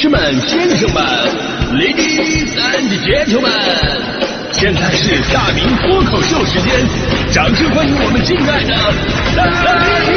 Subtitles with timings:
[0.00, 1.02] 士们、先生们、
[1.74, 3.50] ladies and gentlemen，
[4.52, 6.72] 现在是大明脱口秀时间，
[7.32, 8.76] 掌声欢迎我们敬爱的
[9.34, 9.44] 大
[10.06, 10.14] 明！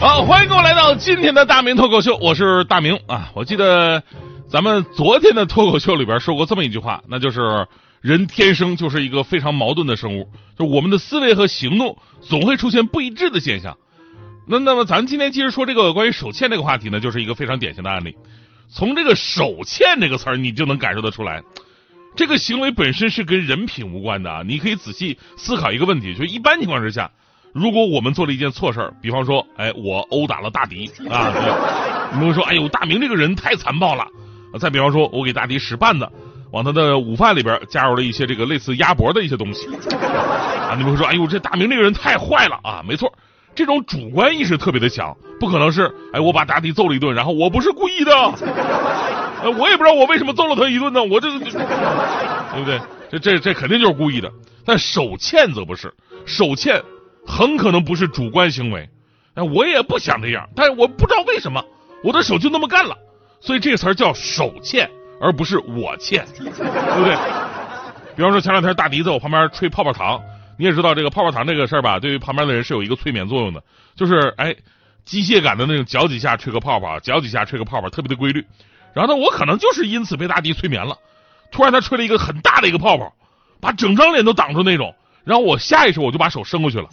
[0.00, 3.30] 好，欢迎各位来到今天的大明脱口秀，我是大明啊。
[3.34, 4.02] 我记得
[4.50, 7.68] 咱们昨天的脱口秀里边说过这么一句话，那就是
[8.00, 10.28] 人天生就是一个非常矛盾的生物，
[10.58, 13.76] 就我们的思维和行动总会出现不一致的现象。
[14.46, 18.16] 那那么咱今天接着说这个关于手欠这个话题呢，就是一个非常典型的案例。
[18.70, 21.42] 从这个“手欠”这个词儿，你就能感受得出来，
[22.14, 24.42] 这个行为本身是跟人品无关的啊。
[24.46, 27.10] 你可以仔细思考一个问题，就一般情况之下。
[27.54, 31.32] 如果我们做了一件错事儿，比方说，哎，我殴打了大迪啊，
[32.12, 34.06] 你们会说，哎呦，大明这个人太残暴了。
[34.60, 36.06] 再比方说，我给大迪使绊子，
[36.50, 42.82] 往他的午饭里边加入了一些这个类似鸭脖的一些东西啊，你们会说，哎呦，这大明这个人太坏了啊。
[42.86, 43.12] 没错，
[43.54, 48.12] 这种主观意识特别的强，不可能是，哎，我把大弟揍了一顿，然后我不是故意的，
[49.42, 52.80] 呃， 我也不知道我为什么揍了他一顿呢，我这，对不对？
[53.10, 54.30] 这这这肯定就是故意的。
[54.64, 55.92] 但手欠则不是，
[56.26, 56.82] 手欠。
[57.30, 58.88] 很可能不是主观行为，
[59.34, 61.62] 哎，我也不想这样，但是我不知道为什么
[62.02, 62.96] 我的手就那么干了，
[63.38, 67.16] 所以这个词儿叫手欠，而不是我欠，对不对？
[68.16, 70.20] 比方说前两天大迪在我旁边吹泡泡糖，
[70.58, 73.62] 你也知道这个泡泡糖这个事儿吧，对于旁边的人是有一个催眠作用的，
[73.94, 74.54] 就是哎，
[75.04, 78.44] 机械感的那种嚼几下吹个泡泡，嚼几下吹个泡泡，特别的规律。
[78.92, 80.96] 然后呢，我可能就是因此被大迪催眠了，
[81.52, 83.12] 突然他吹了一个很大的一个泡泡，
[83.60, 84.94] 把整张脸都挡住那种。
[85.24, 86.88] 然后我下意识我就把手伸过去了，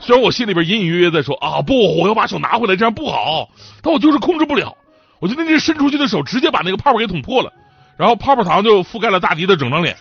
[0.00, 3.48] 虽然我心里边隐隐约约在说啊不，我要把手拿回来，这样不好，
[3.82, 4.74] 但我就是控制不了，
[5.20, 7.52] 我就那只伸出去的手直接把那个泡泡给捅破了，
[7.96, 9.96] 然后泡泡糖就覆盖了大迪的整张脸，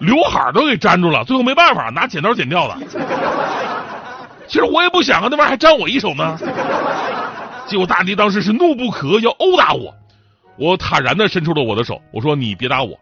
[0.00, 2.76] 刘海都给粘住了，最后没办法拿剪刀剪掉的。
[4.46, 6.38] 其实我也不想啊，那玩意儿还粘我一手呢。
[7.66, 9.94] 结果大迪当时是怒不可遏，要殴打我，
[10.58, 12.98] 我坦然的伸出了我的手，我说你别打我。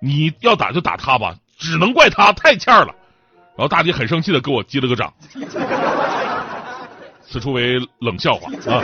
[0.00, 2.94] 你要打就打他吧，只能怪他太欠了。
[3.56, 5.12] 然后大迪很生气的给我击了个掌，
[7.28, 8.82] 此处为冷笑话啊。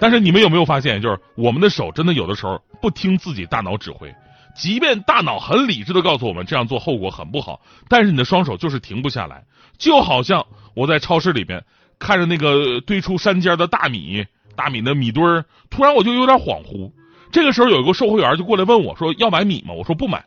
[0.00, 4.12] 但是你们有没有发现，就是我们的手真的有的时候不听自己大脑指挥，
[4.56, 9.44] 即便大脑很理智的告诉我们这样做后果很不好，但是你的双手就是停不下来。
[9.78, 11.62] 就好像我在超市里边
[11.98, 16.90] 看着那个堆出山尖的大米，大米的米堆儿，突然我就有点恍惚。
[17.30, 20.24] 这个时候有一个售货员就过来问我说：“要买米吗？”我说：“不买。”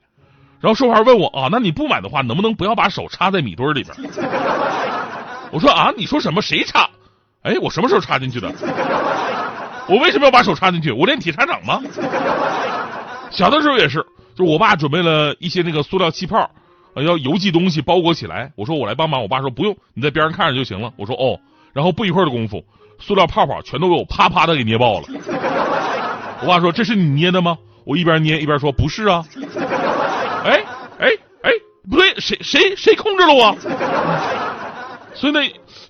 [0.61, 3.93] 然后售货员问我：“啊，那你不买的话，能不能不要把手插在米堆里边？”
[5.51, 6.41] 我说：“啊，你说什么？
[6.41, 6.89] 谁插？
[7.41, 8.49] 哎，我什么时候插进去的？
[9.87, 10.91] 我为什么要把手插进去？
[10.91, 11.81] 我练铁砂掌吗？”
[13.31, 14.05] 小的时候也是，
[14.35, 16.49] 就我爸准备了一些那个塑料气泡，
[16.95, 18.51] 要邮寄东西包裹起来。
[18.55, 21.39] 我说：“我来帮忙。”我爸说：“不用，你在边上看着就行了。”我说：“哦。”
[21.73, 22.63] 然后不一会儿的功夫，
[22.99, 25.07] 塑料泡泡全都给我啪啪的给捏爆了。
[26.41, 29.25] 我爸说：“这是你捏的吗？”我一边捏一边说：“不是啊。
[30.45, 30.63] ”哎
[30.99, 31.09] 哎
[31.41, 31.51] 哎，
[31.89, 33.57] 不对，谁谁谁控制了我？
[35.15, 35.39] 所以呢，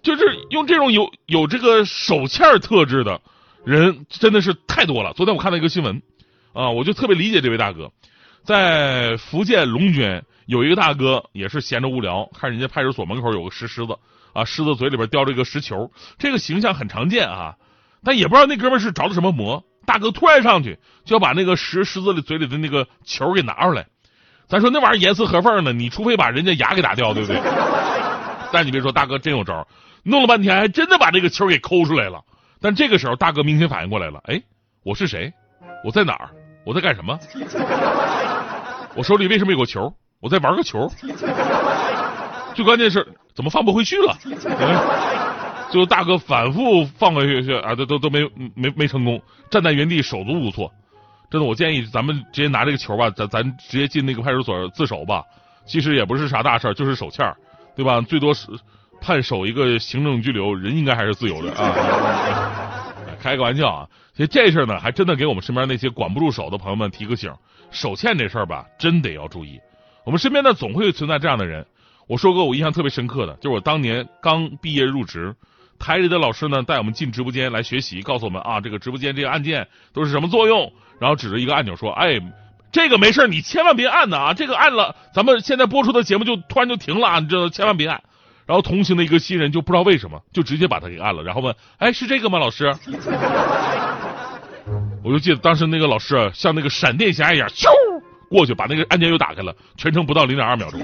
[0.01, 3.19] 就是用这种有有这个手欠特质的
[3.65, 5.13] 人真的是太多了。
[5.13, 6.01] 昨天我看到一个新闻
[6.53, 7.91] 啊，我就特别理解这位大哥，
[8.43, 13.97] 在福建龙泉有一个大哥也是闲着无聊，看人家派出所门口有个石狮子
[14.33, 17.55] 啊，狮子嘴里边叼着一个石球，这个形象很常见啊，
[18.03, 19.63] 但也不知道那哥们是着了什么魔。
[19.85, 23.87] 大哥突然上去就要把那个石狮子的嘴里的那个球给拿出来，
[24.47, 27.41] 咱说那玩意儿严丝合缝的，你除非把人家牙给打掉，对不对？
[28.51, 29.67] 但你别说，大哥真有招，
[30.03, 32.23] 弄了半天还真的把这个球给抠出来了。
[32.63, 34.41] 但这个时候，大哥明显反应过来了，哎，
[34.83, 35.33] 我是谁？
[35.83, 36.29] 我在哪儿？
[36.65, 37.19] 我在干什么？
[38.95, 39.93] 我手里为什么有个球？
[40.21, 40.89] 我在玩个球。
[42.55, 44.17] 最关键是怎么放不回去了？
[45.71, 48.21] 最后大哥反复放回去去啊，都都都没
[48.55, 50.71] 没没成功，站在原地手足无措。
[51.29, 55.21] 真的，我建议咱们直接拿这个球吧，咱咱直接进那个派出所自首吧。
[55.65, 57.29] 其实也不是啥大事就是手欠
[57.75, 57.99] 对吧？
[57.99, 58.47] 最多是
[59.01, 62.62] 判守一个行政拘留，人应该还是自由的啊。
[63.23, 67.33] 开个玩笑啊，其实这事儿呢，还真的给我们身边那些管不住手的朋友们提个醒：
[67.71, 69.61] 手欠这事儿吧，真得要注意。
[70.03, 71.65] 我们身边呢，总会存在这样的人。
[72.05, 75.33] 我说过，我印象特别深刻的，就是我当年刚毕业入职。
[75.79, 82.19] 台里的老师呢，带我们进直播间来学习，告诉我们啊，这个直播间这个按键都是什么作用，然后指着一个按钮说：“哎，
[82.73, 88.03] 这个没事你千万别按的啊，这个按了，咱们现在播出的节目就突然就停了啊，你知道，千万别按。”
[88.45, 92.73] 然后同行的一个新人就不知道为什么，就直接把他给按了，然后问：“哎，是这个吗，老师？”
[95.03, 97.67] 我就记得当时那个老师像那个闪电侠一样，咻
[98.29, 100.79] 过去把那个按键又打开了，全程不到零点二秒钟，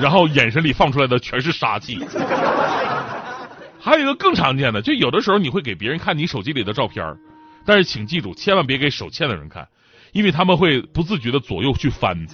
[0.00, 1.98] 然后眼神里放出来的全是杀气。
[3.80, 7.04] 还有一个更常见的，就有的时候你会给别人看你手机里的照片
[7.66, 9.66] 但是请记住，千万别给手欠的人看，
[10.12, 12.26] 因为他们会不自觉的左右去翻。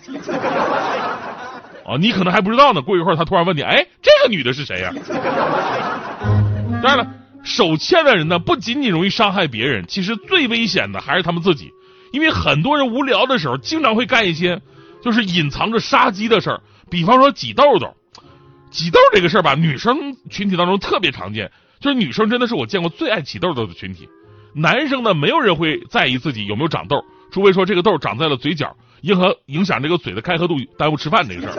[1.90, 4.92] 啊，你可能还不知道呢，过一会儿他突然问你，哎，这个女的是谁呀？
[6.82, 7.06] 当然了。
[7.42, 11.70] 手欠的人呢，不仅仅容易伤害别人，其实最危险的还是他们自己。
[12.12, 14.60] 因为很多人无聊的时候，经常会干一些
[15.02, 16.60] 就是隐藏着杀机的事儿，
[16.90, 17.96] 比方说挤痘痘。
[18.70, 21.50] 挤痘这个事儿吧，女生群体当中特别常见，
[21.80, 24.06] 就是女生真的是我见过最爱挤痘痘的群体。
[24.54, 27.02] 男生呢，没有人会在意自己有没有长痘，
[27.32, 31.54] 除非说这个痘长在了嘴角，影响影响这个嘴的开合度，耽误吃饭这个事儿，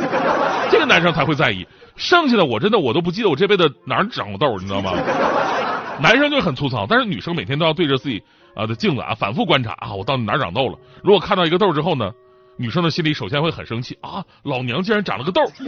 [0.71, 1.68] 这个男生才会在意。
[1.97, 4.94] 剩下的我真的我都不记得我这辈子哪儿长过痘，你知道吗？
[6.00, 8.23] 男生就很粗糙，但是女生每天都要对着自己
[8.56, 10.79] 啊的镜子啊反复观察啊，我到底哪儿长痘了？
[11.03, 12.12] 如果看到一个痘之后呢，
[12.57, 15.41] 女生的心里首先会很生气啊，老娘竟然长了个痘，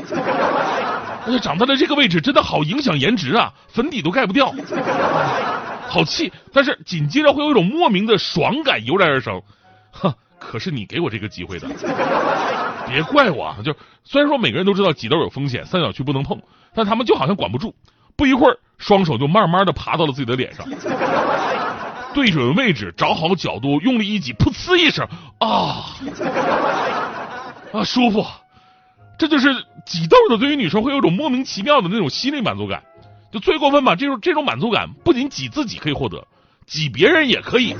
[1.26, 4.52] 而且长在了这个位置，真的好影响颜值啊，粉底都盖不掉，
[5.88, 6.32] 好气。
[6.52, 9.40] 但是紧接着会有一种莫名的爽感油然而生，
[9.92, 11.68] 哼，可是你给我这个机会的，
[12.94, 13.58] 别怪我啊！
[13.66, 16.40] 就虽然说每个人都知道挤痘有风险，三角区不能碰，
[16.74, 17.74] 但他们就好像管不住。
[18.16, 20.66] 不一会儿，双手就慢慢的爬到了自己的脸上，
[22.14, 25.08] 对准位置，找好角度，用力一挤，噗呲一声，
[25.40, 25.98] 啊
[27.74, 28.24] 啊，舒服！
[29.18, 29.52] 这就是
[29.86, 32.84] 挤痘的，对于女生会有种莫名其妙的那种心理满足感。
[33.32, 36.28] 就最过分吧，这种这种满足感不仅挤自己可以获得，
[36.68, 37.76] 挤别人也可以。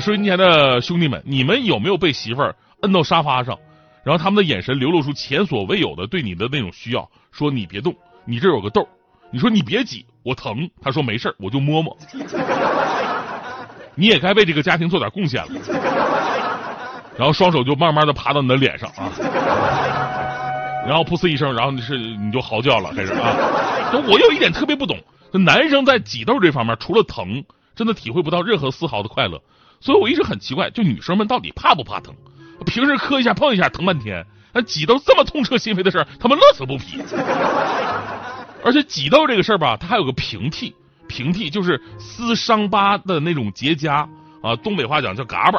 [0.00, 3.58] 收音前的兄弟们，你们有没有被媳妇儿摁到沙发上，
[4.04, 7.94] 然后他们的眼神流露出前所未有的对你的那种需要，说你别动。
[8.26, 8.86] 你这有个痘，
[9.30, 10.68] 你说你别挤，我疼。
[10.82, 11.96] 他说没事我就摸摸。
[13.96, 15.48] 你也该为这个家庭做点贡献了。
[17.16, 19.08] 然后双手就慢慢的爬到你的脸上啊，
[20.86, 23.34] 然后噗呲一声，然后你是你就嚎叫了，开始啊。
[24.06, 24.98] 我有一点特别不懂，
[25.32, 27.44] 男生在挤痘这方面，除了疼，
[27.74, 29.40] 真的体会不到任何丝毫的快乐。
[29.80, 32.14] 所以我一直很奇怪，就女生们到底怕不怕疼？
[32.64, 34.24] 平时磕一下碰一下疼半天。
[34.52, 37.00] 那挤痘这么痛彻心扉的事儿，他们乐此不疲。
[38.64, 40.74] 而且挤痘这个事儿吧，它还有个平替，
[41.08, 44.06] 平替就是撕伤疤的那种结痂
[44.42, 45.58] 啊，东北话讲叫嘎巴。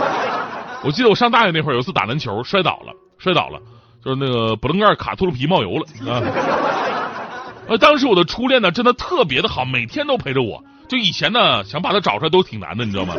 [0.82, 3.60] 我记得我上大学那会儿，有一次打篮球摔倒了，摔倒了，
[4.02, 6.22] 就是那个补棱盖卡秃噜皮冒油了啊。
[7.68, 10.64] 呃，当时我的初恋呢，真的特别的好，每天都陪着我。
[10.88, 13.14] 就以前呢，想把他找出来都挺难的，你知道吗？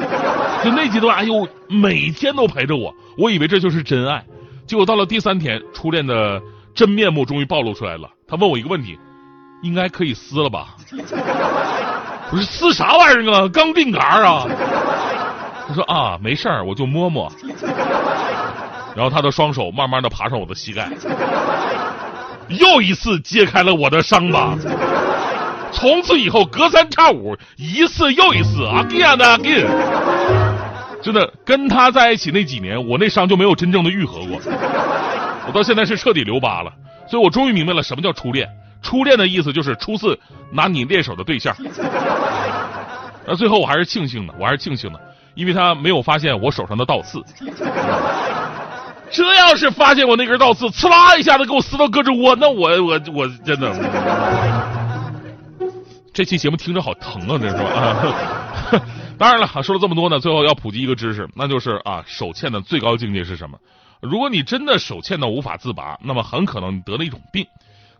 [0.63, 4.23] 就那阶段，哎呦，每天都陪着我，我以为这就是真爱。
[4.65, 6.41] 结果到了第三天，初恋的
[6.73, 8.09] 真面目终于暴露出来了。
[8.27, 8.97] 他问我一个问题
[9.63, 10.75] ：“应该可以撕了吧？”
[12.31, 13.49] 我说：“撕啥玩意儿啊？
[13.53, 14.45] 刚定杆啊？”
[15.67, 17.31] 他说：“啊，没事儿，我就摸摸。”
[18.95, 20.89] 然后他的双手慢慢的爬上我的膝盖，
[22.49, 24.57] 又一次揭开了我的伤疤。
[25.77, 29.67] 从此以后，隔三差五，一次又一次，again and again。
[31.03, 34.39] 真的跟他在一起那几年，我那伤就没有真正的愈合过。
[35.45, 36.71] 我到现在是彻底留疤了，
[37.07, 38.49] 所以我终于明白了什么叫初恋。
[38.81, 40.19] 初恋的意思就是初次
[40.51, 41.55] 拿你练手的对象。
[43.27, 44.99] 那最后我还是庆幸的，我还是庆幸的，
[45.35, 47.23] 因为他没有发现我手上的倒刺。
[49.11, 53.71] 这要是发现我那根倒刺，刺啦一下子给我撕到胳肢窝，那我我我真的。
[56.17, 58.81] 这期节目听着好疼啊，这是吧？
[59.19, 63.59] 当然了，说了这么多呢，最后要普及一个知识，那就是啊，手欠的最高境界是什么？
[64.01, 67.45] 如果你真的手欠到无法自拔，那么很可能得了一种病。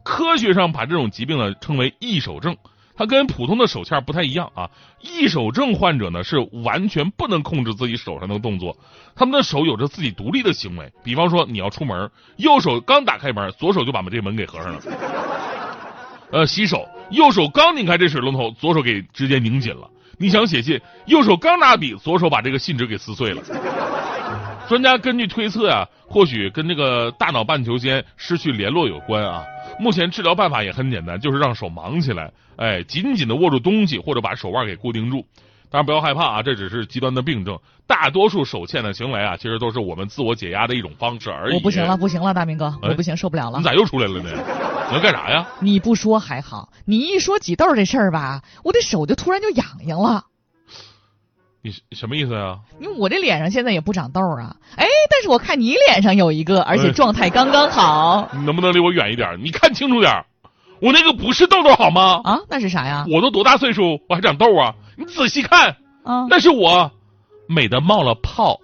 [0.02, 2.58] 科学上把这种疾病呢称为易手症，
[2.96, 4.68] 它跟普通的手欠不太一样啊。
[5.00, 8.76] 易手症患者呢是完全不能控制自己手上的动作，
[9.16, 10.92] 他们的手有着自己独立的行为。
[11.04, 14.82] 比方说你要出门，右手刚打开门，左手就把这门给合上了。
[16.30, 19.90] 呃，洗手，右手刚拧开这水龙头，左手给直接拧紧了。
[20.18, 23.42] 你想写信，右手刚拿笔，左手把这个信纸给撕碎了。
[24.68, 29.46] 专家根据推测啊，或许跟这个大脑半球间失去联络有关啊。
[29.80, 35.26] 目前治疗办法也很简单，就是让手忙起来，哎，紧紧的握住东西，或者把手腕给固定住。
[35.70, 37.58] 当然不要害怕啊，这只是极端的病症。
[37.86, 41.56] 大多数手欠的行为啊，其实都是我们自我解压的一种方式而已。
[41.56, 43.60] 我不行了，不行了，大明哥，我不行，受不了了。
[43.60, 44.30] 你咋又出来了呢？
[44.90, 45.48] 你要干啥呀？
[45.60, 50.26] 你不说还好，你一说挤痘这事儿吧，我的手就突然就痒痒了。
[51.62, 52.60] 你什么意思呀？
[52.80, 58.30] 因为我这脸上现在也不长痘啊，哎，但是我看你脸上有一个，而且状态刚刚好。
[58.34, 59.38] 你能不能离我远一点？
[59.44, 60.26] 你看清楚点，
[60.82, 62.22] 我那个不是痘痘好吗？
[62.24, 63.06] 啊，那是啥呀？
[63.10, 64.76] 我都多大岁数，我还长痘啊？
[64.98, 66.92] 你仔细看，啊，那是我
[67.48, 68.60] 美的冒了泡。